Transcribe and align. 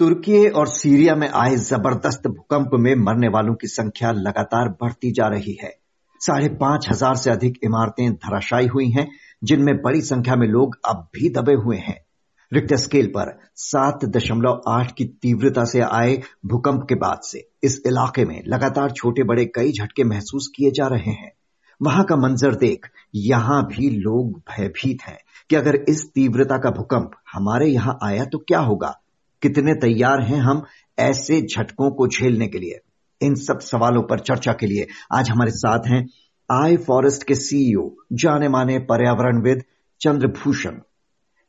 तुर्की 0.00 0.48
और 0.48 0.68
सीरिया 0.68 1.14
में 1.14 1.28
आए 1.28 1.56
ज़बरदस्त 1.56 2.26
भूकंप 2.26 2.70
में 2.74 2.94
मरने 2.96 3.28
वालों 3.28 3.54
की 3.54 3.66
संख्या 3.66 4.10
लगातार 4.10 4.68
बढ़ती 4.82 5.10
जा 5.12 5.26
रही 5.28 5.56
है। 5.62 5.72
साढ़े 6.20 6.48
पाँच 6.54 6.86
हज़ार 6.90 7.16
से 7.16 7.30
अधिक 7.30 7.58
इमारतें 7.64 8.12
धराशायी 8.12 8.66
हुई 8.66 8.88
हैं, 8.90 9.06
जिनमें 9.44 9.76
बड़ी 9.76 10.00
संख्या 10.00 10.36
में 10.36 10.46
लोग 10.48 10.78
अब 10.88 11.06
भी 11.14 11.28
दबे 11.28 11.54
हुए 11.54 11.76
हैं। 11.78 11.98
रिक्टर 12.52 12.76
स्केल 12.76 13.06
पर 13.06 13.32
सात 13.56 14.04
दशमलव 14.04 14.62
आठ 14.68 14.92
की 14.92 15.04
तीव्रता 15.22 15.64
से 15.64 15.80
आए 15.80 16.16
भूकंप 16.46 16.86
के 16.88 16.94
बाद 16.94 17.20
से 17.24 17.46
इस 17.62 17.80
इलाके 17.86 18.24
में 18.24 18.42
लगातार 18.46 18.90
छोटे 18.92 19.24
बड़े 19.24 19.44
कई 19.54 19.72
झटके 19.72 20.04
महसूस 20.04 20.50
किए 20.56 20.70
जा 20.70 20.86
रहे 20.86 21.10
हैं। 21.10 21.32
वहाँ 21.80 22.04
का 22.04 22.16
मंजर 22.16 22.54
देख 22.54 22.86
यहाँ 23.14 23.62
भी 23.66 23.90
लोग 23.90 24.32
भयभीत 24.50 25.02
हैं 25.02 25.18
कि 25.50 25.56
अगर 25.56 25.84
इस 25.88 26.04
तीव्रता 26.14 26.58
का 26.58 26.70
भूकंप 26.70 27.10
हमारे 27.32 27.66
यहाँ 27.66 27.98
आया 28.02 28.24
तो 28.24 28.38
क्या 28.38 28.60
होगा? 28.60 28.94
कितने 29.42 29.74
तैयार 29.74 30.22
हैं 30.22 30.38
हम 30.38 30.62
ऐसे 30.98 31.40
झटकों 31.40 31.90
को 31.90 32.06
झेलने 32.08 32.46
के 32.48 32.58
लिए, 32.58 32.78
इन 33.22 33.34
सब 33.34 33.60
सवालों 33.60 34.02
पर 34.02 34.18
चर्चा 34.18 34.52
के 34.52 34.66
लिए। 34.66 34.86
आज 35.14 35.30
हमारे 35.30 35.50
साथ 35.50 35.78
हैं 35.86 36.06
आई 36.50 36.76
फॉरेस्ट 36.76 37.26
के 37.26 37.34
सीईओ 37.34 37.90
जाने 38.12 38.48
माने 38.48 38.78
पर्यावरणविद 38.78 39.62
चंद्रभूषण। 40.00 40.80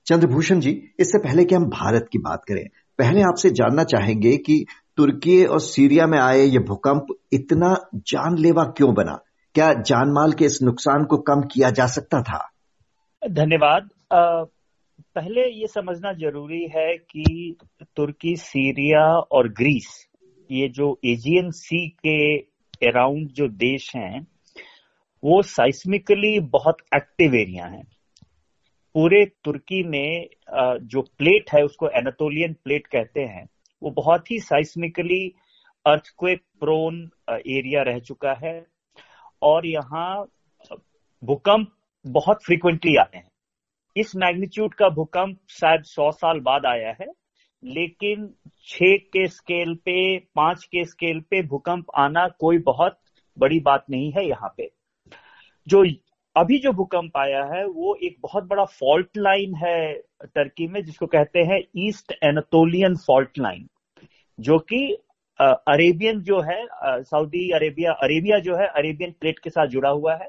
चंद्रभूषण 0.05 0.59
जी, 0.59 0.81
इससे 0.99 1.17
पहले 1.17 1.45
कि 1.45 1.55
हम 1.55 1.65
भारत 1.65 2.09
की 2.11 2.19
बात 2.19 2.41
करें, 2.47 2.65
पहले 2.99 3.21
आपसे 3.21 3.49
जानना 3.49 3.83
चाहेंगे 3.83 4.37
कि 4.37 4.65
तुर्की 4.97 5.45
और 5.45 5.59
सीरिया 5.59 6.07
में 6.07 6.19
आए 6.19 6.41
ये 6.41 6.59
भूकंप 6.59 7.05
इतना 7.33 7.75
जानलेवा 7.95 8.63
क्यों 8.63 8.93
बना? 8.93 9.19
क्या 9.55 9.73
जानमाल 9.73 10.31
के 10.31 10.45
इस 10.45 10.59
नुकसान 10.63 11.03
को 11.03 11.17
कम 11.17 11.41
किया 11.41 11.69
जा 11.69 11.85
सकता 11.85 12.21
था? 12.21 12.49
धन्यवाद। 13.29 13.89
पहले 15.15 15.49
ये 15.49 15.67
समझना 15.67 16.13
ज़रूरी 16.13 16.67
है 16.67 16.97
कि 16.97 17.55
तुर्की, 17.95 18.35
सीरिया 18.35 19.05
और 19.31 19.49
ग्रीस, 19.49 20.07
ये 20.51 20.67
जो 20.67 20.99
एजियन 21.05 21.51
सी 21.51 21.87
के 21.89 22.37
अराउंड 22.87 23.29
जो 23.29 23.47
देश 23.47 23.95
हैं, 23.95 24.27
वो 25.23 25.41
साइस्मिकली 25.41 26.39
बहुत 26.39 26.77
एक्टिव 26.95 27.35
एरिया 27.35 27.65
हैं। 27.65 27.83
पूरे 28.93 29.25
तुर्की 29.25 29.83
में 29.83 30.27
जो 30.83 31.01
प्लेट 31.01 31.51
है, 31.53 31.63
उसको 31.63 31.89
एनाटोलियन 31.89 32.53
प्लेट 32.53 32.87
कहते 32.87 33.21
हैं, 33.21 33.47
वो 33.83 33.91
बहुत 33.91 34.31
ही 34.31 34.39
साइस्मिकली 34.39 35.33
अर्थक्वेक 35.85 36.41
प्रोन 36.59 37.09
एरिया 37.29 37.81
रह 37.81 37.99
चुका 37.99 38.33
है। 38.33 38.65
और 39.41 39.65
यहाँ 39.65 40.25
भूकंप 41.23 41.71
बहुत 42.07 42.43
फ्रीक्वेंटली 42.45 42.95
आते 42.95 43.17
हैं। 43.17 43.30
इस 43.95 44.15
मैग्नीट्यूड 44.15 44.73
का 44.73 44.89
भूकंप 44.89 45.37
शायद 45.51 45.83
सौ 45.85 46.11
साल 46.11 46.39
बाद 46.39 46.65
आया 46.65 46.95
है, 47.01 47.07
लेकिन 47.63 48.27
छ 48.67 48.97
के 49.13 49.27
स्केल 49.27 49.73
पे, 49.75 50.17
पाँच 50.35 50.63
के 50.65 50.83
स्केल 50.85 51.19
पे 51.29 51.41
भूकंप 51.47 51.91
आना 51.97 52.27
कोई 52.39 52.57
बहुत 52.65 52.97
बड़ी 53.37 53.59
बात 53.59 53.85
नहीं 53.89 54.11
है 54.11 54.27
यहाँ 54.27 54.53
पे। 54.57 54.69
जो 55.67 55.83
अभी 56.35 56.57
जो 56.59 56.71
भूकंप 56.71 57.17
आया 57.17 57.43
है, 57.45 57.65
वो 57.65 57.95
एक 58.03 58.15
बहुत 58.21 58.43
बड़ा 58.43 58.63
फॉल्ट 58.65 59.17
लाइन 59.17 59.55
है 59.55 59.93
टर्की 60.25 60.67
में, 60.67 60.83
जिसको 60.83 61.05
कहते 61.07 61.39
हैं 61.41 61.61
ईस्ट 61.77 62.13
एनाटोलियन 62.23 62.95
फॉल्ट 62.97 63.39
लाइन, 63.39 63.67
जो 64.39 64.59
कि 64.59 64.85
अरेबियन 65.39 66.19
जो 66.21 66.39
है 66.41 66.65
सऊदी 67.03 67.49
अरेबिया 67.51 67.91
अरेबिया 67.93 68.39
जो 68.39 68.55
है, 68.55 68.67
अरेबियन 68.67 69.11
प्लेट 69.19 69.39
के 69.39 69.49
साथ 69.49 69.67
जुड़ा 69.67 69.89
हुआ 69.89 70.15
है। 70.15 70.27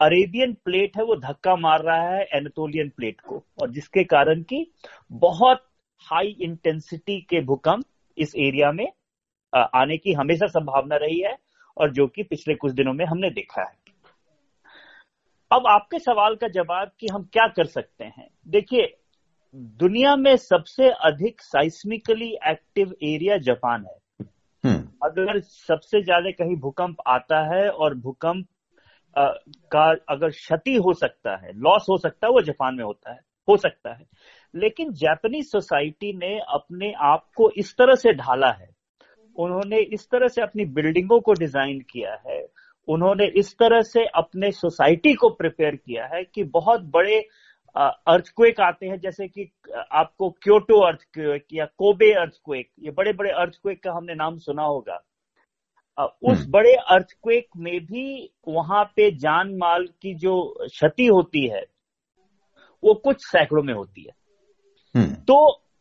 अरेबियन 0.00 0.52
प्लेट 0.64 0.96
है 0.96 1.04
वो 1.04 1.16
धक्का 1.16 1.54
मार 1.56 1.82
रहा 1.82 2.08
है 2.08 2.24
एनाटोलियन 2.34 2.88
प्लेट 2.88 3.20
को। 3.20 3.42
और 3.62 3.70
जिसके 3.70 4.04
कारण 4.04 4.42
की 4.42 4.66
बहुत 5.12 5.64
हाई 6.06 6.36
इंटेंसिटी 6.40 7.20
के 7.20 7.40
भूकंप 7.40 7.84
इस 8.18 8.34
एरिया 8.36 8.72
में 8.72 8.86
आने 9.52 9.96
की 9.96 10.12
हमेशा 10.12 10.46
संभावना 10.46 10.96
रही 10.96 11.20
है 11.20 11.36
और 11.76 11.92
जो 11.92 12.06
कि 12.06 12.22
पिछले 12.22 12.54
कुछ 12.54 12.72
दिनों 12.72 12.92
में 12.92 13.04
हमने 13.04 13.30
देखा 13.30 13.62
है। 13.62 13.82
अब 15.50 15.66
आपके 15.66 15.98
सवाल 15.98 16.34
का 16.36 16.48
जवाब 16.48 16.90
कि 17.00 17.06
हम 17.06 17.28
क्या 17.32 17.46
कर 17.46 17.66
सकते 17.66 18.04
हैं? 18.04 18.28
देखिए 18.48 18.94
दुनिया 19.54 20.14
में 20.16 20.36
सबसे 20.36 20.88
अधिक 20.90 21.40
साइस्मिकली 21.40 22.30
एक्टिव 22.48 22.94
एरिया 23.02 23.36
जापान 23.38 23.84
है। 23.84 24.26
हम्म। 24.64 24.88
अगर 25.02 25.40
सबसे 25.40 26.02
ज़्यादा 26.02 26.30
कहीं 26.30 26.56
भूकंप 26.56 26.96
आता 27.06 27.40
है 27.46 27.68
और 27.68 27.94
भूकंप 27.94 28.46
का 29.16 29.84
अगर 30.08 30.30
क्षति 30.30 30.74
हो 30.76 30.92
सकता 30.92 31.36
है 31.36 31.52
लॉस 31.54 31.86
हो 31.90 31.98
सकता 31.98 32.26
है, 32.26 32.32
वो 32.32 32.40
जापान 32.42 32.74
में 32.74 32.84
होता 32.84 33.12
है, 33.12 33.18
हो 33.48 33.56
सकता 33.56 33.92
है। 33.92 34.04
लेकिन 34.54 34.92
जापानीज 34.92 35.50
सोसाइटी 35.50 36.12
ने 36.18 36.38
अपने 36.54 36.92
आप 37.02 37.26
को 37.36 37.50
इस 37.50 37.74
तरह 37.78 37.94
से 37.94 38.12
ढाला 38.12 38.50
है। 38.50 38.68
उन्होंने 39.36 39.80
इस 39.94 40.08
तरह 40.10 40.28
से 40.28 40.42
अपनी 40.42 40.64
बिल्डिंगों 40.64 41.20
को 41.20 41.32
डिज़ाइन 41.32 41.80
किया 41.80 42.14
है। 42.26 42.44
उन्होंने 42.88 43.26
इस 43.38 43.54
तरह 43.54 43.80
से 43.82 44.04
अपने 44.14 44.50
सोसाइटी 44.52 45.14
को 45.14 45.28
प्रिपेयर 45.28 45.76
किया 45.76 46.06
है 46.06 46.22
कि 46.24 46.44
बहुत 46.44 46.80
बड़े 46.84 47.18
अर्थक्वेक 47.76 48.60
आते 48.60 48.86
हैं, 48.86 48.98
जैसे 48.98 49.28
कि 49.28 49.50
आपको 49.92 50.30
क्योटो 50.42 50.80
अर्थक्वेक 50.80 51.46
या 51.52 51.64
कोबे 51.78 52.12
अर्थक्वेक 52.12 52.68
ये 52.78 52.90
बड़े 52.90 53.12
बड़े 53.12 53.30
अर्थक्वेक 53.30 53.82
का 53.82 53.92
हमने 53.92 54.14
नाम 54.14 54.36
सुना 54.38 54.62
होगा। 54.62 55.00
उस 55.98 56.38
हम्म। 56.38 56.50
बड़े 56.50 56.74
अर्थक्वेक 56.74 57.46
में 57.56 57.78
भी 57.80 58.30
वहाँ 58.48 58.84
पे 58.96 59.10
जान 59.16 59.54
माल 59.56 59.86
की 60.02 60.14
जो 60.14 60.42
क्षति 60.60 61.06
होती 61.06 61.46
है 61.46 61.64
वो 62.82 62.94
कुछ 62.94 63.24
सैकड़ों 63.26 63.62
में 63.62 63.74
होती 63.74 64.02
है 64.02 64.12
हम्म। 64.94 65.14
तो 65.24 65.36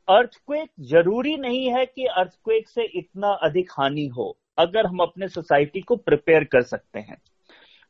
अर्थक्वेक 0.07 0.69
ज़रूरी 0.81 1.35
नहीं 1.37 1.67
है 1.71 1.85
कि 1.85 2.05
अर्थक्वेक 2.05 2.69
से 2.69 2.83
इतना 2.97 3.27
अधिक 3.43 3.71
हानि 3.71 4.05
हो 4.07 4.35
अगर 4.57 4.85
हम 4.85 4.99
अपने 4.99 5.27
सोसाइटी 5.27 5.81
को 5.81 5.95
प्रिपेयर 5.95 6.43
कर 6.43 6.61
सकते 6.63 6.99
हैं 6.99 7.17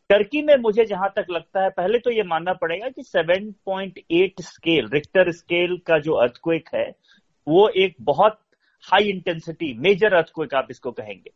टर्की 0.10 0.42
में 0.42 0.56
मुझे 0.58 0.86
जहाँ 0.86 1.12
तक 1.16 1.26
लगता 1.32 1.64
है 1.64 1.70
पहले 1.70 2.00
तो 2.00 2.12
ये 2.12 2.24
मानना 2.24 2.54
पड़ेगा 2.54 2.90
कि 2.90 3.04
7.8 3.06 4.42
स्केल 4.42 4.90
रिक्टर 4.94 5.32
स्केल 5.32 5.78
का 5.88 6.00
जो 6.00 6.14
अर्थक्वेक 6.16 6.70
है 6.76 6.90
वो 7.48 7.68
एक 7.78 7.96
बहुत 8.02 8.40
हाई 8.84 9.10
इंटेंसिटी 9.10 9.74
मेजर 9.80 10.14
अर्थक्वेक 10.14 10.54
आप 10.54 10.68
इसको 10.72 10.92
कहेंगे 10.92 11.32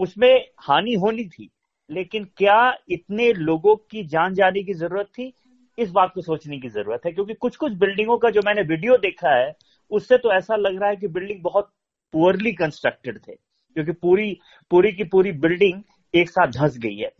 उसमें 0.00 0.48
हानि 0.60 0.94
होनी 0.94 1.24
थी 1.28 1.50
लेकिन 1.90 2.24
क्या 2.24 2.76
इतने 2.88 3.32
लोगों 3.32 3.76
की 3.76 4.04
जान 4.04 4.34
जाने 4.34 4.62
की 4.62 4.74
ज़रूरत 4.74 5.06
थी? 5.06 5.32
इस 5.78 5.90
बात 5.90 6.12
को 6.14 6.20
सोचने 6.20 6.58
की 6.58 6.68
ज़रूरत 6.68 7.00
है 7.06 7.12
क्योंकि 7.12 7.34
कुछ 7.34 7.56
कुछ 7.56 7.72
बिल्डिंगों 7.72 8.18
का 8.18 8.30
जो 8.30 8.40
मैंने 8.46 8.62
वीडियो 8.62 8.96
देखा 8.96 9.30
है 9.30 9.56
उससे 9.90 10.18
तो 10.18 10.32
ऐसा 10.32 10.56
लग 10.56 10.80
रहा 10.80 10.88
है 10.90 10.96
कि 10.96 11.08
बिल्डिंग 11.08 11.42
बहुत 11.42 11.72
पुअरली 12.12 12.52
कंस्ट्रक्टेड 12.52 13.18
थे 13.28 13.32
क्योंकि 13.32 13.92
पूरी 13.92 14.40
पूरी 14.70 14.92
की 14.92 15.04
पूरी 15.04 15.32
बिल्डिंग 15.32 15.82
एक 16.14 16.30
साथ 16.30 16.46
धंस 16.46 16.78
गई 16.78 16.96
है। 16.96 17.10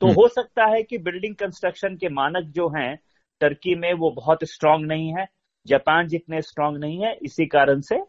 तो 0.00 0.06
हम्म। 0.06 0.16
हो 0.16 0.28
सकता 0.28 0.66
है 0.66 0.82
कि 0.82 0.98
बिल्डिंग 0.98 1.34
कंस्ट्रक्शन 1.34 1.96
के 1.96 2.08
मानक 2.08 2.44
जो 2.44 2.68
हैं 2.68 2.98
टर्की 3.40 3.74
में 3.74 3.92
वो 3.92 4.10
बहुत 4.10 4.38
स्ट्रांग 4.44 4.86
नहीं 4.86 5.14
है 5.16 5.26
जापान 5.66 6.08
जितने 6.08 6.42
स्ट्रांग 6.42 6.76
नहीं 6.76 7.04
है 7.04 7.14
इसी 7.22 7.46
कारण 7.46 7.80
से 7.80 8.02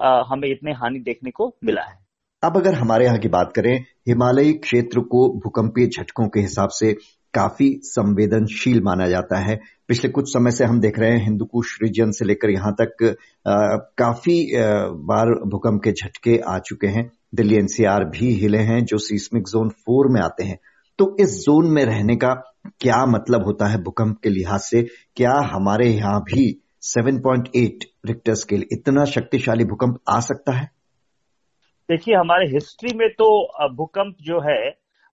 आ, 0.00 0.22
हमें 0.22 0.48
इतने 0.48 0.72
हानि 0.72 0.98
देखने 0.98 1.30
को 1.30 1.56
मिला 1.64 1.82
है। 1.82 2.07
अब 2.42 2.56
अगर 2.56 2.74
हमारे 2.74 3.04
यहाँ 3.04 3.18
की 3.18 3.28
बात 3.28 3.52
करें 3.56 3.84
हिमालयी 4.08 4.52
क्षेत्र 4.52 5.00
को 5.00 5.28
भूकंपीय 5.38 5.86
झटकों 5.86 6.28
के 6.28 6.40
हिसाब 6.40 6.68
से 6.68 6.92
काफ़ी 7.34 7.80
संवेदनशील 7.82 8.82
माना 8.82 9.08
जाता 9.08 9.38
है। 9.38 9.58
पिछले 9.88 10.10
कुछ 10.10 10.28
समय 10.28 10.50
से 10.50 10.64
हम 10.64 10.80
देख 10.80 10.98
रहे 10.98 11.10
हैं 11.10 11.24
हिंदुकुश 11.24 11.78
रीजन 11.82 12.10
से 12.10 12.24
लेकर 12.24 12.50
यहाँ 12.50 12.72
तक 12.80 13.16
आ, 13.48 13.76
काफ़ी 13.76 14.56
आ, 14.56 14.86
बार 14.86 15.26
भूकंप 15.26 15.82
के 15.84 15.92
झटके 15.92 16.38
आ 16.48 16.58
चुके 16.58 16.86
हैं। 16.86 17.12
दिल्ली 17.34 17.54
एनसीआर 17.54 18.04
भी 18.04 18.32
हिले 18.34 18.58
हैं 18.58 18.84
जो 18.84 18.98
सीस्मिक 18.98 19.42
जोन 19.42 19.68
फोर 19.68 20.08
में 20.08 20.20
आते 20.20 20.44
हैं। 20.44 20.58
तो 20.98 21.16
इस 21.20 21.28
जोन 21.28 21.70
में 21.70 21.84
रहने 21.84 22.16
का 22.16 22.34
क्या 22.80 23.06
मतलब 23.06 23.44
होता 23.44 23.66
है 23.66 23.82
भूकंप 23.82 24.20
के 24.22 24.28
लिहाज 24.28 24.60
से? 24.60 24.82
क्या 25.16 25.34
हमारे 25.52 25.90
यहाँ 25.90 26.20
भी 26.20 26.62
7.8 26.82 27.84
रिक्टर 28.06 28.34
स्केल 28.34 28.64
इतना 28.72 29.04
शक्तिशाली 29.04 29.64
भूकंप 29.64 29.98
आ 30.08 30.20
सकता 30.20 30.52
है? 30.52 30.77
देखिए 31.88 32.14
हमारे 32.14 32.46
हिस्ट्री 32.46 32.92
में 32.96 33.08
तो 33.08 33.28
भूकंप 33.74 34.16
जो 34.20 34.40
है 34.40 34.68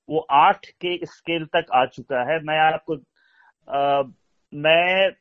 वो 0.09 0.19
आठ 0.31 0.65
के 0.81 0.97
स्केल 1.05 1.45
तक 1.45 1.71
आ 1.73 1.85
चुका 1.85 2.23
है। 2.31 2.39
मैं 2.43 2.57
आपको 2.61 2.95
आ, 3.67 4.03
मैं 4.53 5.11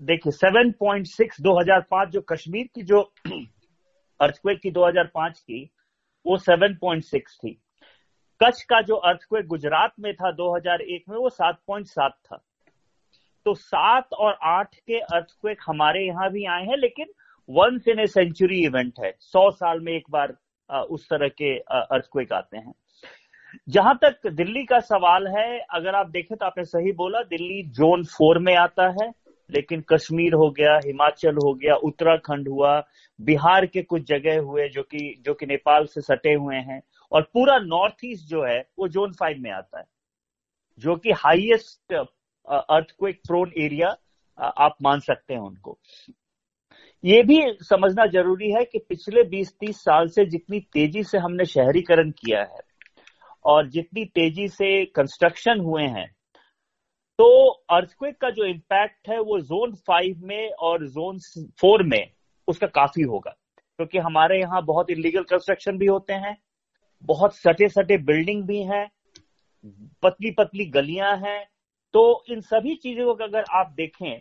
देखिए 0.00 0.32
7.6 0.34 1.40
2005 1.40 2.10
जो 2.10 2.20
कश्मीर 2.28 2.68
की 2.74 2.82
जो 2.82 3.00
अर्थक्वेक 4.20 4.60
की 4.60 4.70
2005 4.70 5.38
की 5.38 5.62
वो 6.26 6.36
7.6 6.38 7.34
थी। 7.34 7.52
कच्छ 8.40 8.62
का 8.62 8.80
जो 8.82 8.96
अर्थक्वेक 8.96 9.46
गुजरात 9.46 9.92
में 10.00 10.12
था 10.14 10.30
2001 10.32 11.08
में 11.08 11.16
वो 11.16 11.30
7.7 11.30 12.12
था। 12.24 12.36
तो 13.46 13.54
सात 13.54 14.12
और 14.12 14.38
आठ 14.42 14.74
के 14.76 14.98
अर्थक्वेक 14.98 15.60
हमारे 15.66 16.06
यहाँ 16.06 16.30
भी 16.30 16.44
आए 16.46 16.64
हैं 16.64 16.76
लेकिन 16.76 17.12
once 17.48 17.88
in 17.88 18.00
a 18.00 18.06
century 18.08 18.62
event 18.64 19.00
है। 19.04 19.12
सौ 19.20 19.50
साल 19.50 19.80
में 19.80 19.92
एक 19.92 20.10
बार 20.10 20.36
उस 20.70 21.08
तरह 21.08 21.28
के 21.28 21.56
अर्थक्वेक 21.58 22.32
आते 22.32 22.58
हैं। 22.58 22.72
जहाँ 23.68 23.98
तक 24.02 24.26
दिल्ली 24.28 24.64
का 24.64 24.78
सवाल 24.80 25.26
है, 25.28 25.58
अगर 25.70 25.94
आप 25.94 26.10
देखें 26.10 26.36
तो 26.36 26.46
आपने 26.46 26.64
सही 26.64 26.92
बोला, 26.92 27.22
दिल्ली 27.22 27.62
जोन 27.70 28.04
फोर 28.06 28.38
में 28.38 28.54
आता 28.56 28.88
है, 28.92 29.10
लेकिन 29.50 29.80
कश्मीर 29.88 30.34
हो 30.34 30.50
गया, 30.50 30.76
हिमाचल 30.84 31.36
हो 31.36 31.52
गया, 31.54 31.74
उत्तराखंड 31.74 32.48
हुआ, 32.48 32.78
बिहार 33.18 33.66
के 33.66 33.82
कुछ 33.82 34.02
जगह 34.08 34.38
हुए 34.40 34.68
जो 34.68 34.82
कि 34.82 35.22
जो 35.24 35.34
कि 35.34 35.46
नेपाल 35.46 35.86
से 35.86 36.00
सटे 36.00 36.34
हुए 36.34 36.56
हैं, 36.56 36.80
और 37.12 37.22
पूरा 37.34 37.58
नॉर्थ 37.58 38.04
ईस्ट 38.04 38.28
जो 38.28 38.44
है, 38.44 38.60
वो 38.78 38.88
जोन 38.88 39.12
फाइव 39.12 39.38
में 39.40 39.50
आता 39.50 39.78
है, 39.78 39.84
जो 40.78 40.96
कि 40.96 41.12
हाईएस्ट 41.16 41.92
अर्थक्वेक 41.92 43.20
प्रोन 43.26 43.52
एरिया 43.58 43.96
आप 44.38 44.76
मान 44.82 45.00
सकते 45.00 45.34
हैं 45.34 45.40
उनको। 45.40 45.78
ये 47.04 47.22
भी 47.22 47.40
समझना 47.62 48.06
ज़रूरी 48.06 48.50
है 48.50 48.64
कि 48.64 48.78
पिछले 48.78 49.22
20-30 49.24 49.76
साल 49.76 50.08
से 50.08 50.24
जितनी 50.26 50.60
तेज़ी 50.72 51.02
से 51.04 51.18
हमने 51.18 51.44
शहरीकरण 51.44 52.10
किया 52.10 52.40
है 52.40 52.60
और 53.44 53.68
जितनी 53.68 54.04
तेज़ी 54.04 54.48
से 54.48 54.84
कंस्ट्रक्शन 54.86 55.60
हुए 55.60 55.82
हैं 55.82 56.06
तो 57.18 57.48
अर्थक्वेक 57.70 58.16
का 58.20 58.30
जो 58.30 58.44
इम्पैक्ट 58.44 59.08
है 59.08 59.20
वो 59.20 59.40
जोन 59.40 59.74
फाइव 59.86 60.20
में 60.22 60.50
और 60.50 60.86
जोन 60.88 61.18
फोर 61.60 61.82
में 61.82 62.10
उसका 62.48 62.66
काफ़ी 62.66 63.02
होगा, 63.02 63.30
क्योंकि 63.30 63.98
तो 63.98 64.04
हमारे 64.04 64.40
यहाँ 64.40 64.64
बहुत 64.64 64.90
इलीगल 64.90 65.22
कंस्ट्रक्शन 65.22 65.78
भी 65.78 65.86
होते 65.86 66.12
हैं, 66.12 66.36
बहुत 67.02 67.36
सटे 67.36 67.68
सटे 67.68 67.98
बिल्डिंग 67.98 68.42
भी 68.44 68.62
हैं 68.62 68.88
पतली 70.02 70.30
पतली 70.30 70.66
गलियाँ 70.70 71.16
हैं 71.16 71.44
तो 71.94 72.24
इन 72.30 72.40
सभी 72.40 72.74
चीज़ों 72.74 73.14
को 73.14 73.24
अगर 73.24 73.44
आप 73.50 73.72
देखें 73.76 74.20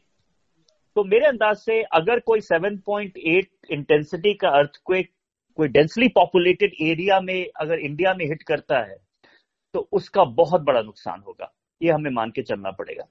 तो 0.96 1.04
मेरे 1.04 1.26
अंदाज 1.26 1.56
से 1.58 1.82
अगर 1.94 2.20
कोई 2.20 2.42
7.8 2.42 3.72
इंटेंसिटी 3.72 4.34
का 4.34 4.50
अर्थक्वेक 4.60 5.10
कोई 5.58 5.68
डेंसली 5.68 6.08
पॉपुलेटेड 6.08 6.72
एरिया 6.82 7.20
में 7.20 7.46
अगर 7.62 7.80
इंडिया 7.80 8.14
में 8.14 8.26
हिट 8.26 8.44
करता 8.44 8.80
है 8.80 8.98
तो 9.74 9.88
उसका 9.92 10.24
बहुत 10.36 10.62
बड़ा 10.62 10.82
नुकसान 10.82 11.22
होगा। 11.28 11.52
ये 11.82 11.92
हमें 11.92 12.12
मान 12.12 12.30
के 12.30 12.42
चलना 12.42 12.72
पड़ेगा। 12.72 13.04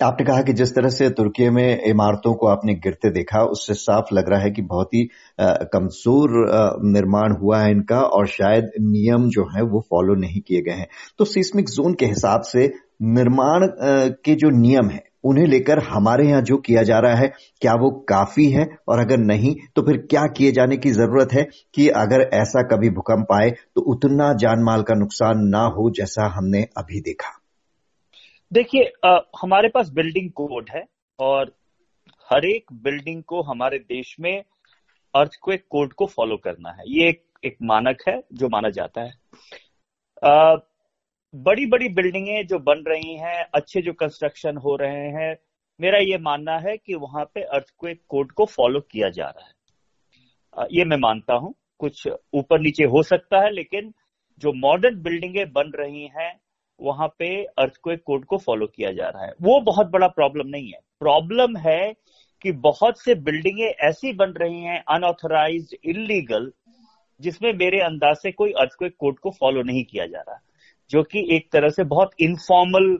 आपने 0.00 0.24
कहा 0.26 0.42
कि 0.42 0.52
जिस 0.52 0.74
तरह 0.74 0.88
से 0.88 1.08
तुर्की 1.10 1.48
में 1.50 1.82
इमारतों 1.82 2.32
को 2.34 2.46
आपने 2.46 2.74
गिरते 2.76 3.10
देखा, 3.10 3.42
उससे 3.44 3.74
साफ़ 3.74 4.14
लग 4.14 4.28
रहा 4.30 4.40
है 4.40 4.50
कि 4.50 4.62
बहुत 4.62 4.94
ही 4.94 5.04
कमज़ोर 5.72 6.30
निर्माण 6.86 7.32
हुआ 7.32 7.60
है 7.60 7.70
इनका 7.70 8.00
और 8.08 8.26
शायद 8.28 8.70
नियम 8.80 9.28
जो 9.28 9.44
है 9.56 9.62
वो 9.64 9.80
फॉलो 9.90 10.14
नहीं 10.20 10.40
किए 10.40 10.60
गए 10.62 10.72
हैं। 10.72 10.88
तो 11.18 11.24
सीस्मिक 11.24 11.68
जोन 11.68 11.94
के 11.94 12.06
हिसाब 12.06 12.42
से 12.44 12.66
निर्माण 13.02 13.66
के 14.24 14.34
जो 14.34 14.50
नियम 14.58 14.90
है 14.90 15.02
उन्हें 15.26 15.46
लेकर 15.46 15.78
हमारे 15.84 16.26
यहाँ 16.28 16.42
जो 16.42 16.56
किया 16.58 16.82
जा 16.82 16.98
रहा 16.98 17.14
है 17.14 17.28
क्या 17.62 17.74
वो 17.74 17.90
काफ़ी 18.08 18.48
है? 18.50 18.66
और 18.88 19.00
अगर 19.00 19.18
नहीं 19.18 19.54
तो 19.76 19.82
फिर 19.82 19.96
क्या 20.06 20.26
किए 20.36 20.52
जाने 20.52 20.76
की 20.76 20.90
ज़रूरत 20.92 21.32
है 21.32 21.42
कि 21.74 21.88
अगर 21.98 22.28
ऐसा 22.34 22.62
कभी 22.68 22.90
भूकंप 22.90 23.32
आए 23.32 23.50
तो 23.50 23.80
उतना 23.92 24.32
जान 24.36 24.62
माल 24.62 24.82
का 24.82 24.94
नुकसान 24.94 25.46
ना 25.48 25.64
हो 25.70 25.90
जैसा 25.90 26.26
हमने 26.28 26.62
अभी 26.78 27.00
देखा। 27.00 27.30
देखिए 28.52 28.92
हमारे 29.40 29.68
पास 29.68 29.90
बिल्डिंग 29.90 30.30
कोड 30.32 30.70
है 30.70 30.84
और 31.18 31.52
हर 32.28 32.44
एक 32.46 32.72
बिल्डिंग 32.82 33.22
को 33.22 33.42
हमारे 33.42 33.78
देश 33.78 34.14
में 34.20 34.34
अर्थक्वेक 35.14 35.64
कोड 35.70 35.92
को 35.92 36.06
फॉलो 36.06 36.36
करना 36.36 36.70
है। 36.70 36.84
ये 36.88 37.08
एक, 37.08 37.22
एक 37.44 37.56
मानक 37.62 38.02
है 38.08 38.20
जो 38.32 38.48
माना 38.48 38.68
जाता 38.70 39.00
है। 39.00 39.12
बड़ी 41.34 41.66
बड़ी 41.66 41.88
बिल्डिंगें 41.88 42.46
जो 42.46 42.58
बन 42.58 42.84
रही 42.88 43.16
हैं, 43.16 43.46
अच्छे 43.54 43.82
जो 43.82 43.92
कंस्ट्रक्शन 43.92 44.56
हो 44.56 44.76
रहे 44.76 45.08
हैं, 45.08 45.36
मेरा 45.80 45.98
ये 45.98 46.18
मानना 46.18 46.58
है 46.58 46.76
कि 46.76 46.94
वहाँ 46.94 47.24
पे 47.34 47.42
अर्थक्वेक 47.42 48.00
कोड 48.08 48.32
को 48.32 48.44
फॉलो 48.44 48.80
किया 48.80 49.08
जा 49.08 49.26
रहा 49.26 49.46
है। 49.46 49.52
ये 50.72 50.84
मैं 50.84 50.96
मानता 50.96 51.34
हूँ, 51.34 51.54
कुछ 51.78 52.08
ऊपर 52.34 52.60
नीचे 52.60 52.84
हो 52.84 53.02
सकता 53.02 53.40
है, 53.40 53.50
लेकिन 53.50 53.92
जो 54.38 54.52
मॉडर्न 54.52 55.02
बिल्डिंगें 55.02 55.52
बन 55.52 55.72
रही 55.74 56.06
हैं, 56.06 56.40
वहाँ 56.80 57.08
पे 57.18 57.44
अर्थक्वेक 57.58 58.02
कोड 58.06 58.24
को 58.24 58.38
फॉलो 58.38 58.66
किया 58.66 58.92
जा 58.92 59.08
रहा 59.08 59.24
है। 59.24 59.32
वो 59.42 59.60
बहुत 59.60 59.86
बड़ा 59.86 60.08
प्रॉब्लम 60.08 60.46
नहीं 60.46 60.68
है। 60.68 60.80
प्रॉब्लम 61.00 61.56
है 61.56 61.94
कि 62.42 62.52
बहुत 62.52 63.00
से 63.00 63.14
बिल्डिंगें 63.14 63.68
ऐसी 63.68 64.12
बन 64.12 64.30
रही 64.30 64.60
हैं 64.60 64.84
अनऑथराइज 64.88 65.76
इलीगल 65.84 66.52
जिसमें 67.20 67.52
मेरे 67.52 67.80
अंदाज 67.80 68.16
से 68.16 68.32
कोई 68.32 68.52
अर्थक्वेक 68.52 68.96
कोड 68.98 69.18
को 69.18 69.30
फॉलो 69.30 69.62
नहीं 69.62 69.84
किया 69.84 70.06
जा 70.06 70.20
रहा। 70.20 70.40
जो 70.90 71.02
कि 71.02 71.26
एक 71.36 71.50
तरह 71.52 71.68
से 71.68 71.84
बहुत 71.86 72.10
इनफॉर्मल 72.20 72.98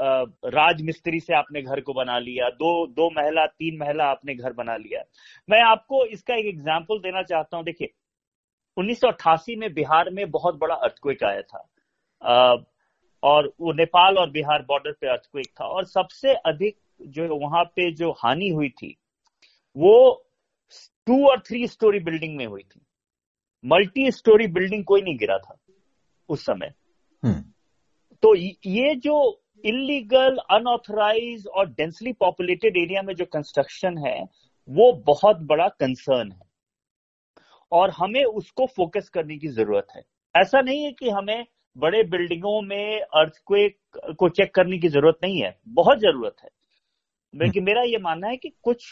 राज 0.00 0.80
मिस्त्री 0.82 1.20
से 1.20 1.34
आपने 1.34 1.62
घर 1.62 1.80
को 1.80 1.92
बना 1.94 2.18
लिया 2.18 2.48
दो 2.52 2.86
दो 2.88 3.08
महिला 3.16 3.44
तीन 3.48 3.76
महिला 3.78 4.04
आपने 4.04 4.34
घर 4.34 4.52
बना 4.52 4.76
लिया। 4.76 5.02
मैं 5.48 5.60
आपको 5.62 6.04
इसका 6.06 6.34
एक 6.34 6.46
एग्ज़ाम्पल 6.46 6.98
देना 6.98 7.22
चाहता 7.22 7.56
हूँ। 7.56 7.64
देखिए 7.64 7.92
1988 8.76 9.56
में 9.56 9.72
बिहार 9.74 10.10
में 10.10 10.30
बहुत 10.30 10.58
बड़ा 10.58 10.74
अर्थक्वेक 10.74 11.22
आया 11.24 11.42
था। 11.42 11.68
आ, 12.22 12.56
और 13.22 13.52
वो 13.60 13.72
नेपाल 13.72 14.18
और 14.18 14.30
बिहार 14.30 14.62
बॉर्डर 14.62 14.92
पे 14.92 15.08
अर्थक्वेक 15.08 15.46
था। 15.60 15.64
और 15.66 15.84
सबसे 15.84 16.34
अधिक 16.46 16.76
जो 17.00 17.36
वहाँ 17.36 17.64
पे 17.66 17.90
जो 17.92 18.10
हानि 18.18 18.48
हुई 18.48 18.68
थी 18.72 18.96
वो 19.76 19.94
टू 21.06 21.26
और 21.28 21.40
थ्री 21.40 21.66
स्टोरी 21.66 21.98
बिल्डिंग 22.00 22.36
में 22.36 22.46
हुई 22.46 22.62
थी। 22.62 22.80
मल्टी 23.64 24.10
स्टोरी 24.12 24.46
बिल्डिंग 24.48 24.84
कोई 24.84 25.02
नहीं 25.02 25.16
गिरा 25.18 25.38
था। 25.38 25.56
उस 26.28 26.42
समय। 26.42 26.74
हम्म। 27.24 27.44
तो 28.22 28.34
ये 28.66 28.94
जो 28.94 29.42
इलीगल 29.64 30.36
अनऑथराइज 30.36 31.46
और 31.46 31.68
डेंसली 31.70 32.12
पॉपुलेटेड 32.12 32.76
एरिया 32.76 33.02
में 33.02 33.14
जो 33.14 33.24
कंस्ट्रक्शन 33.24 33.98
है 33.98 34.28
वो 34.68 34.92
बहुत 34.92 35.36
बड़ा 35.36 35.68
कंसर्न 35.68 36.32
है। 36.32 36.40
और 37.72 37.90
हमें 37.90 38.24
उसको 38.24 38.66
फोकस 38.66 39.08
करने 39.08 39.38
की 39.38 39.48
ज़रूरत 39.48 39.86
है। 39.96 40.02
ऐसा 40.36 40.60
नहीं 40.60 40.84
है 40.84 40.92
कि 40.92 41.10
हमें 41.10 41.46
बड़े 41.78 42.02
बिल्डिंगों 42.02 42.62
में 42.62 43.00
अर्थक्वेक 43.00 43.78
को 44.18 44.28
चेक 44.28 44.54
करने 44.54 44.78
की 44.78 44.88
ज़रूरत 44.88 45.18
नहीं 45.24 45.42
है। 45.42 45.60
बहुत 45.68 45.98
ज़रूरत 45.98 46.36
है। 46.42 46.48
लेकिन 47.34 47.62
हम्म। 47.62 47.66
मेरा 47.66 47.82
ये 47.82 47.98
मानना 47.98 48.26
है 48.28 48.36
कि 48.36 48.48
कुछ 48.62 48.86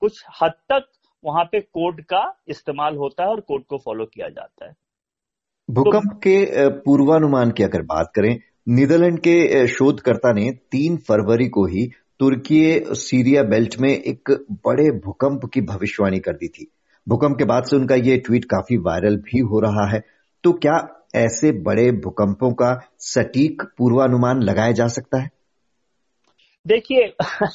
कुछ 0.00 0.24
हद 0.42 0.52
तक 0.52 0.90
वहाँ 1.24 1.44
पे 1.44 1.60
कोड 1.60 2.02
का 2.02 2.42
इस्तेमाल 2.48 2.96
होता 2.96 3.22
है 3.24 3.28
और 3.30 3.40
कोड 3.40 3.64
को 3.64 3.78
फॉलो 3.78 4.06
किया 4.06 4.28
जाता 4.28 4.66
है। 4.66 4.76
भूकंप 5.70 6.12
तो, 6.12 6.16
के 6.16 6.68
पूर्वानुमान 6.68 7.50
की 7.50 7.62
अगर 7.62 7.82
बात 7.82 8.12
करें 8.14 8.40
नीदरलैंड 8.68 9.18
के 9.18 9.66
शोधकर्ता 9.66 10.32
ने 10.32 10.50
तीन 10.50 10.96
फरवरी 10.96 11.48
को 11.48 11.64
ही 11.66 11.90
तुर्की 12.18 12.80
सीरिया 12.88 13.42
बेल्ट 13.42 13.78
में 13.80 13.90
एक 13.90 14.44
बड़े 14.52 14.90
भूकंप 14.90 15.40
की 15.54 15.60
भविष्यवाणी 15.60 16.18
कर 16.18 16.32
दी 16.32 16.48
थी। 16.48 16.72
भूकंप 17.08 17.36
के 17.38 17.44
बाद 17.44 17.64
से 17.64 17.76
उनका 17.76 17.94
ये 17.94 18.16
ट्वीट 18.16 18.44
काफ़ी 18.44 18.76
वायरल 18.76 19.16
भी 19.16 19.38
हो 19.38 19.60
रहा 19.60 19.88
है। 19.90 20.02
तो 20.44 20.52
क्या 20.52 21.04
ऐसे 21.14 21.52
बड़े 21.52 21.92
भूकंपों 21.92 22.52
का 22.52 22.88
सटीक 22.98 23.62
पूर्वानुमान 23.78 24.42
लगाया 24.42 24.72
जा 24.72 24.86
सकता 24.86 25.18
है? 25.18 25.30
देखिए 26.66 27.14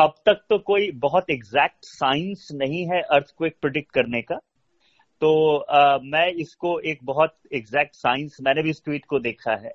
अब 0.00 0.14
तक 0.26 0.40
तो 0.50 0.58
कोई 0.58 0.90
बहुत 0.90 1.30
एग्जैक्ट 1.30 1.78
साइंस 1.82 2.48
नहीं 2.52 2.86
है 2.86 3.00
अर्थक्वेक 3.00 3.56
प्रिडिक्ट 3.60 3.92
करने 3.92 4.22
का। 4.22 4.38
तो 5.22 5.56
आ, 5.56 5.98
मैं 5.98 6.26
इसको 6.32 6.78
एक 6.80 6.98
बहुत 7.04 7.36
एग्जैक्ट 7.54 7.94
साइंस 7.94 8.36
मैंने 8.42 8.62
भी 8.62 8.70
इस 8.70 8.82
ट्वीट 8.84 9.04
को 9.04 9.18
देखा 9.20 9.54
है। 9.56 9.74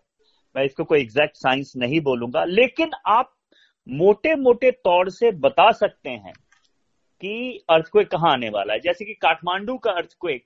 मैं 0.56 0.64
इसको 0.66 0.84
कोई 0.84 1.02
एग्जैक्ट 1.02 1.36
साइंस 1.36 1.74
नहीं 1.78 2.00
बोलूँगा 2.02 2.44
लेकिन 2.46 2.92
आप 3.08 3.34
मोटे 3.88 4.36
मोटे 4.36 4.72
तौर 4.72 5.10
से 5.10 5.32
बता 5.40 5.72
सकते 5.72 6.10
हैं 6.10 6.34
कि 7.22 7.64
अर्थक्वेक 7.70 8.08
कहाँ 8.08 8.32
आने 8.34 8.50
वाला 8.50 8.74
है। 8.74 8.80
जैसे 8.80 9.06
कि 9.06 9.14
काठमांडू 9.14 9.78
का 9.78 9.92
अर्थक्वेक 9.92 10.46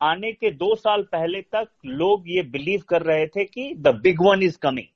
आने 0.00 0.32
के 0.32 0.50
दो 0.50 0.74
साल 0.74 1.02
पहले 1.02 1.40
तक 1.54 1.68
लोग 1.86 2.24
ये 2.28 2.42
बिलीव 2.48 2.82
कर 2.88 3.02
रहे 3.02 3.26
थे 3.26 3.44
कि 3.44 3.74
the 3.74 3.94
big 4.02 4.22
one 4.22 4.42
is 4.42 4.58
coming 4.58 4.86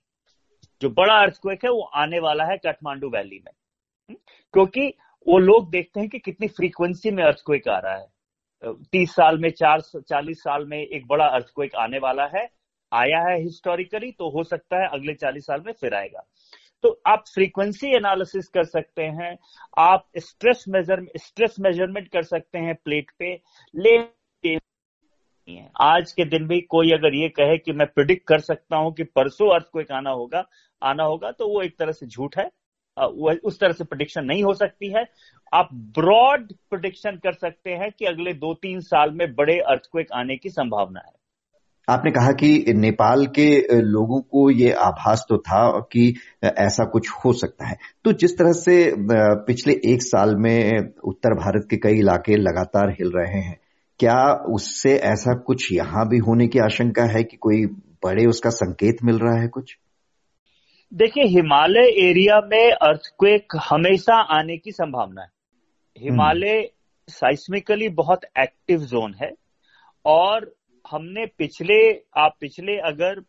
जो 0.83 0.89
बड़ा 0.91 1.15
अर्थक्वेक 1.15 1.65
है 1.65 1.71
वो 1.71 1.83
आने 1.97 2.19
वाला 2.19 2.45
है 2.45 2.57
काठमांडू 2.57 3.09
वैली 3.09 3.43
में? 3.45 4.17
क्योंकि 4.55 4.89
वो 5.27 5.39
लोग 5.39 5.71
देखते 5.71 6.01
हैं 6.01 6.09
कि 6.09 6.19
कितनी 6.19 6.49
फ्रीक्वेंसी 6.49 7.11
में 7.11 7.23
अर्थक्वेक 7.25 7.69
आ 7.69 7.79
रहा 7.79 7.95
है। 7.95 8.07
तीस 8.63 9.15
साल 9.15 9.39
में, 9.39 9.51
चार 9.51 9.81
चालीस 9.81 10.43
साल 10.43 10.65
में 10.65 10.79
एक 10.79 11.07
बड़ा 11.07 11.27
अर्थक्वेक 11.27 11.75
आने 11.77 11.99
वाला 11.99 12.27
है। 12.35 12.49
आया 12.93 13.21
है 13.21 13.41
हिस्टोरिकली 13.43 14.11
तो 14.11 14.29
हो 14.31 14.43
सकता 14.45 14.83
है 14.83 14.89
अगले 14.89 15.15
चालीस 15.15 15.47
साल 15.47 15.63
में 15.67 15.73
फिर 15.73 15.95
आएगा। 15.95 16.25
तो 16.85 17.01
आप 17.07 17.25
फ्रीक्वेंसी 17.35 17.95
एनालिसिस 17.97 18.49
कर 18.49 18.65
सकते 18.65 19.03
हैं, 19.03 19.37
आप 19.79 20.07
स्ट्रेस 20.19 20.65
मेजर 20.69 21.07
स्ट्रेस 21.17 21.57
मेज़रमेंट 21.61 22.09
कर 22.09 22.23
सकते 22.25 22.59
हैं 22.59 22.75
प्लेट 22.75 23.11
पे 23.19 23.35
ले 23.75 24.01
आज 25.83 26.13
के 26.13 26.25
दिन 26.25 26.47
भी 26.49 26.61
कोई 26.63 26.91
अगर 26.93 27.15
ये 27.15 27.29
कहे 27.29 27.57
कि 27.59 27.73
मैं 27.73 27.87
प्रिडिक्ट 27.87 28.27
कर 28.29 28.41
सकता 28.41 28.77
हूँ 28.77 28.93
कि 28.95 29.05
परसों 29.07 29.49
अर्थ 29.55 29.67
को 29.73 29.81
एक 29.81 29.91
आना 29.93 30.11
होगा 30.11 30.45
आना 30.83 31.05
होगा 31.05 31.31
तो 31.31 31.49
वो 31.49 31.63
एक 31.63 31.77
तरह 31.79 31.93
से 31.93 32.07
झूठ 32.07 32.37
है। 32.39 32.45
उस 32.97 33.59
तरह 33.61 33.73
से 33.73 33.85
प्रोडिक्शन 33.85 34.25
नहीं 34.25 34.43
हो 34.45 34.53
सकती 34.55 34.93
है। 34.93 35.05
आप 35.53 35.69
ब्रॉड 35.95 36.53
प्रोडिक्शन 36.71 37.17
कर 37.17 37.33
सकते 37.35 37.71
हैं 37.73 37.91
कि 37.91 38.05
अगले 38.07 38.33
दो 38.35 38.53
तीन 38.55 38.81
साल 38.83 39.11
में 39.13 39.27
बड़े 39.35 39.59
अर्थक्वेक 39.61 40.13
आने 40.15 40.37
की 40.37 40.49
संभावना 40.51 41.01
है। 41.01 41.13
आपने 41.89 42.11
कहा 42.11 42.33
कि 42.33 42.73
नेपाल 42.77 43.27
के 43.29 43.79
लोगों 43.83 44.21
को 44.23 44.49
ये 44.53 44.71
आभास 44.81 45.25
तो 45.29 45.39
था 45.39 45.69
कि 45.93 46.09
ऐसा 46.45 46.85
कुछ 46.85 47.09
हो 47.25 47.33
सकता 47.35 47.69
है। 47.69 47.77
तो 48.05 48.13
जिस 48.15 48.37
तरह 48.39 48.53
से 48.55 48.77
पिछले 49.47 49.73
एक 49.85 50.03
साल 50.03 50.35
में 50.37 50.93
उत्तर 51.05 51.35
भारत 51.37 51.67
के 51.71 51.77
कई 51.79 51.99
इलाके 51.99 52.37
लगातार 52.39 52.91
हिल 52.91 53.11
रहे 53.17 53.41
हैं, 53.41 53.59
क्या 54.01 54.23
उससे 54.51 54.97
ऐसा 55.07 55.35
कुछ 55.41 55.73
यहाँ 55.73 56.09
भी 56.09 56.19
होने 56.21 56.47
की 56.49 56.59
आशंका 56.61 57.05
है 57.09 57.23
कि 57.25 57.37
कोई 57.39 57.65
बड़े 58.05 58.27
उसका 58.27 58.51
संकेत 58.53 59.05
मिल 59.05 59.19
रहा 59.19 59.41
है 59.41 59.49
कुछ? 59.49 59.77
देखिए 60.93 61.25
हिमालय 61.25 61.89
एरिया 62.01 62.41
में 62.43 62.73
अर्थक्वेक 62.73 63.55
हमेशा 63.71 64.15
आने 64.31 64.57
की 64.57 64.73
संभावना 64.73 65.23
है। 65.23 65.29
हिमालय 65.97 66.69
साइस्मिकली 67.09 67.89
बहुत 67.91 68.25
एक्टिव 68.39 68.81
जोन 68.81 69.15
है 69.23 69.31
और 70.05 70.51
हमने 70.85 71.25
पिछले 71.39 71.79
आप 72.17 72.37
पिछले 72.41 72.77
अगर 72.83 73.21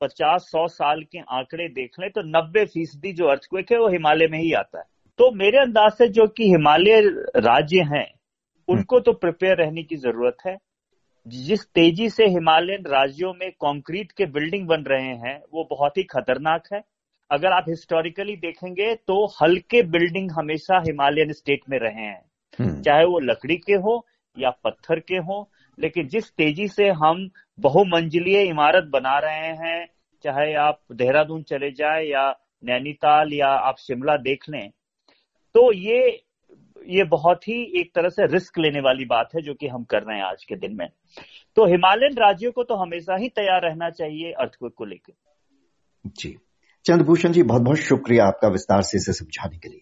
50-100 0.00 0.66
साल 0.68 1.02
के 1.02 1.18
आंकड़े 1.30 1.68
देख 1.70 1.98
लें 2.00 2.08
तो 2.10 2.22
90 2.30 2.64
फ़ीसदी 2.64 3.12
जो 3.12 3.26
अर्थक्वेक 3.26 3.72
है 3.72 3.78
वो 3.78 3.88
हिमालय 3.88 4.26
में 4.26 4.38
ही 4.38 4.52
आता 4.52 4.78
है। 4.78 4.84
तो 5.18 5.30
मेरे 5.32 5.58
अंदाज 5.58 5.92
से 5.92 6.08
जो 6.10 6.26
कि 6.26 6.48
हिमालय 6.48 7.00
राज्य 7.38 7.82
हैं 7.94 8.06
उनको 8.68 9.00
तो 9.00 9.12
प्रिपेयर 9.14 9.56
रहने 9.56 9.82
की 9.82 9.96
ज़रूरत 9.96 10.36
है। 10.46 10.56
जिस 11.26 11.64
तेज़ी 11.66 12.08
से 12.10 12.24
हिमालयन 12.26 12.84
राज्यों 12.86 13.32
में 13.34 13.50
कंक्रीट 13.52 14.12
के 14.12 14.26
बिल्डिंग 14.26 14.66
बन 14.68 14.82
रहे 14.82 15.14
हैं 15.18 15.40
वो 15.52 15.66
बहुत 15.70 15.96
ही 15.96 16.02
खतरनाक 16.02 16.72
है 16.72 16.82
अगर 17.30 17.52
आप 17.52 17.64
हिस्टोरिकली 17.68 18.36
देखेंगे 18.36 18.94
तो 19.06 19.24
हल्के 19.42 19.82
बिल्डिंग 19.88 20.30
हमेशा 20.30 20.82
हिमालयन 20.86 21.32
स्टेट 21.32 21.60
में 21.70 21.78
रहे 21.78 22.02
हैं 22.02 22.20
हम्म। 22.58 22.80
चाहे 22.82 23.04
वो 23.04 23.18
लकड़ी 23.20 23.56
के 23.56 23.74
हो 23.78 24.04
या 24.36 24.50
पत्थर 24.64 25.00
के 25.00 25.16
हो 25.20 25.48
लेकिन 25.78 26.08
जिस 26.08 26.30
तेज़ी 26.32 26.68
से 26.68 26.88
हम 26.96 27.28
बहुमंजिलीय 27.58 28.42
इमारत 28.42 28.84
बना 28.84 29.18
रहे 29.18 29.52
हैं 29.56 29.86
चाहे 30.24 30.52
आप 30.58 30.80
देहरादून 30.92 31.42
चले 31.42 31.70
जाए 31.70 32.04
या 32.04 32.30
नैनीताल 32.62 33.32
या 33.32 33.48
आप 33.48 33.78
शिमला 33.78 34.16
देख 34.18 34.48
लें 34.48 34.68
तो 35.54 35.70
ये 35.72 36.00
ये 36.88 37.04
बहुत 37.04 37.48
ही 37.48 37.80
एक 37.80 37.94
तरह 37.94 38.08
से 38.08 38.26
रिस्क 38.26 38.58
लेने 38.58 38.80
वाली 38.80 39.04
बात 39.04 39.28
है 39.34 39.42
जो 39.42 39.54
कि 39.54 39.68
हम 39.68 39.84
कर 39.84 40.02
रहे 40.02 40.18
हैं 40.18 40.24
आज 40.24 40.44
के 40.44 40.56
दिन 40.56 40.74
में। 40.74 40.88
तो 41.56 41.66
हिमालयन 41.66 42.14
राज्यों 42.14 42.52
को 42.52 42.64
तो 42.64 42.74
हमेशा 42.74 43.16
ही 43.16 43.28
तैयार 43.28 43.62
रहना 43.62 43.90
चाहिए 43.90 44.32
अर्थक्वेक 44.32 44.72
को 44.72 44.84
लेकर। 44.84 45.12
जी। 46.06 46.38
चंद्रभूषण 46.84 47.32
जी 47.32 47.42
बहुत 47.42 47.62
बहुत 47.62 47.76
शुक्रिया 47.76 48.24
आपका 48.24 48.48
विस्तार 48.48 48.82
से 48.82 48.98
इसे 48.98 49.12
समझाने 49.12 49.58
के 49.58 49.68
लिए। 49.68 49.80